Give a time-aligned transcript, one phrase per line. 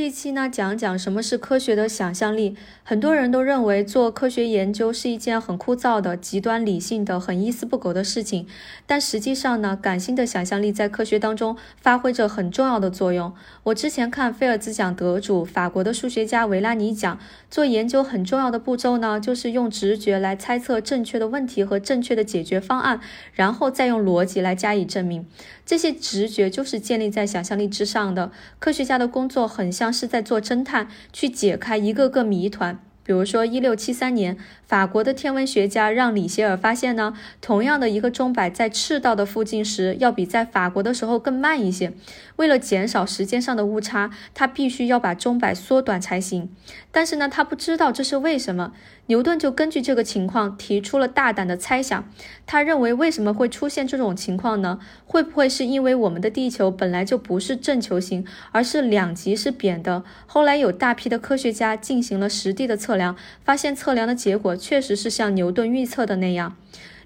[0.00, 2.56] 这一期呢，讲讲什么是科学的想象力。
[2.82, 8.46] 很多人都认为做科学研究是一件很枯燥的、极端理性的、很一丝不苟的事情。
[8.86, 13.34] 但实际上呢，感性的想象力在科学当中发挥着很重要的作用。
[13.64, 17.18] 我之前看菲尔兹奖得主法国的数学家维拉尼讲，
[17.50, 23.00] 做研究很重要的步骤呢，就是用直觉来猜测正确的问题和正确的解决方案，
[23.34, 25.26] 然后再用逻辑来加以证明。
[25.66, 28.32] 这些直觉就是建立在想象力之上的。
[28.58, 32.78] 科学家的工作很像是在做侦探，去解开一个个谜团。
[33.10, 41.92] 比如说，一六七三年，法国的天文学家让里歇尔发现呢，同样的一个钟摆在赤道的附近时，要比在法国的时候更慢一些。
[42.36, 46.54] 为了减少时间上的误差，他必须要把钟摆缩短才行。
[46.92, 48.72] 但是呢，他不知道这是为什么。
[49.06, 52.08] 牛顿就根据这个情况提出了大胆的猜想。
[52.46, 54.78] 他认为，为什么会出现这种情况呢？
[55.04, 60.04] 会不会是因为我们的地球本来就不是正球形，而是两极是扁的？
[60.26, 62.99] 后来有大批的科学家进行了实地的测量
[63.44, 66.56] 发现测量的结果确实是像牛顿预测的那样。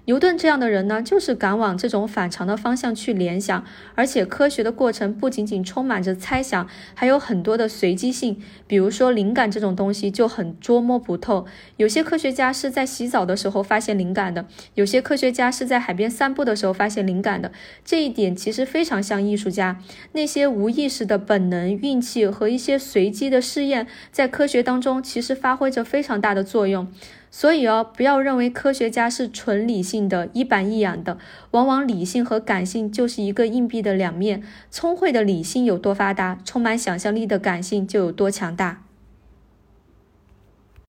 [0.05, 8.39] 牛顿这样的人呢，就是敢往这种反常的方向去联想，而且科学的过程不仅仅充满着猜想，还有很多的随机性。
[8.67, 11.45] 比如说灵感这种东西就很捉摸不透。
[11.77, 14.45] 有些科学家是在洗澡的时候发现灵感的，
[14.75, 17.51] 有些科学家是在海边散步的时候发现灵感的。
[17.83, 26.87] 这一点其实非常像艺术家，那些无意识的本能、运气和一些随机的试验，在科学当中其实发挥着非常大的作用。
[27.37, 31.17] 所以哦，不要认为科学家是纯理性的、一板一眼的。
[31.51, 34.41] 往往理性和感性就是一个硬币的两面。
[34.71, 38.84] 聪慧的理性有多发达，充满想象力的感性就有多强大。